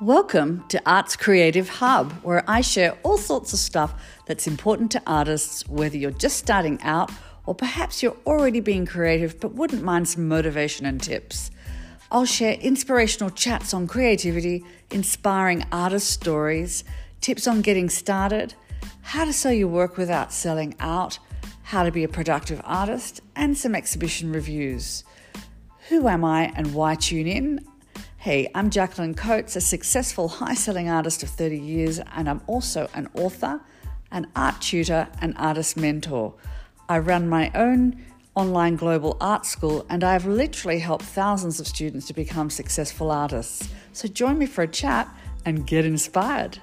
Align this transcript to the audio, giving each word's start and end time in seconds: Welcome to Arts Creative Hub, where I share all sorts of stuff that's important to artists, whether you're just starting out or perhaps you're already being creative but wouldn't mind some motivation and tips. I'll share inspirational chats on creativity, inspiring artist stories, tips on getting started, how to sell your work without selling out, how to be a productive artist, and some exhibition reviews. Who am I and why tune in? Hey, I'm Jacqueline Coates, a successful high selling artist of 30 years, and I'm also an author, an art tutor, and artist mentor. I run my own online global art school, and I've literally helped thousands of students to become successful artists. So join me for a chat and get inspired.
Welcome 0.00 0.64
to 0.68 0.80
Arts 0.86 1.14
Creative 1.14 1.68
Hub, 1.68 2.10
where 2.22 2.42
I 2.48 2.62
share 2.62 2.96
all 3.02 3.18
sorts 3.18 3.52
of 3.52 3.58
stuff 3.58 4.02
that's 4.24 4.46
important 4.46 4.90
to 4.92 5.02
artists, 5.06 5.68
whether 5.68 5.98
you're 5.98 6.10
just 6.10 6.38
starting 6.38 6.80
out 6.80 7.10
or 7.44 7.54
perhaps 7.54 8.02
you're 8.02 8.16
already 8.24 8.60
being 8.60 8.86
creative 8.86 9.38
but 9.38 9.52
wouldn't 9.52 9.82
mind 9.82 10.08
some 10.08 10.26
motivation 10.26 10.86
and 10.86 11.02
tips. 11.02 11.50
I'll 12.10 12.24
share 12.24 12.54
inspirational 12.54 13.28
chats 13.28 13.74
on 13.74 13.86
creativity, 13.86 14.64
inspiring 14.90 15.66
artist 15.70 16.08
stories, 16.08 16.82
tips 17.20 17.46
on 17.46 17.60
getting 17.60 17.90
started, 17.90 18.54
how 19.02 19.26
to 19.26 19.34
sell 19.34 19.52
your 19.52 19.68
work 19.68 19.98
without 19.98 20.32
selling 20.32 20.76
out, 20.80 21.18
how 21.62 21.82
to 21.82 21.90
be 21.90 22.04
a 22.04 22.08
productive 22.08 22.62
artist, 22.64 23.20
and 23.36 23.54
some 23.54 23.74
exhibition 23.74 24.32
reviews. 24.32 25.04
Who 25.90 26.08
am 26.08 26.24
I 26.24 26.54
and 26.56 26.72
why 26.72 26.94
tune 26.94 27.26
in? 27.26 27.66
Hey, 28.20 28.50
I'm 28.54 28.68
Jacqueline 28.68 29.14
Coates, 29.14 29.56
a 29.56 29.62
successful 29.62 30.28
high 30.28 30.52
selling 30.52 30.90
artist 30.90 31.22
of 31.22 31.30
30 31.30 31.56
years, 31.58 32.00
and 32.12 32.28
I'm 32.28 32.42
also 32.46 32.86
an 32.92 33.08
author, 33.14 33.62
an 34.10 34.26
art 34.36 34.60
tutor, 34.60 35.08
and 35.22 35.32
artist 35.38 35.78
mentor. 35.78 36.34
I 36.86 36.98
run 36.98 37.30
my 37.30 37.50
own 37.54 38.04
online 38.34 38.76
global 38.76 39.16
art 39.22 39.46
school, 39.46 39.86
and 39.88 40.04
I've 40.04 40.26
literally 40.26 40.80
helped 40.80 41.06
thousands 41.06 41.60
of 41.60 41.66
students 41.66 42.08
to 42.08 42.12
become 42.12 42.50
successful 42.50 43.10
artists. 43.10 43.70
So 43.94 44.06
join 44.06 44.36
me 44.36 44.44
for 44.44 44.60
a 44.60 44.68
chat 44.68 45.08
and 45.46 45.66
get 45.66 45.86
inspired. 45.86 46.58